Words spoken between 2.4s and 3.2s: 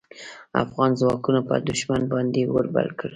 اور بل کړ.